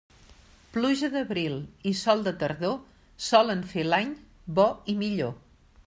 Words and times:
Pluja 0.77 1.09
d'abril 1.15 1.59
i 1.91 1.93
sol 1.99 2.25
de 2.29 2.33
tardor, 2.45 2.75
solen 3.27 3.63
fer 3.75 3.85
l'any 3.93 4.13
bo 4.59 4.69
i 4.95 4.99
millor. 5.05 5.39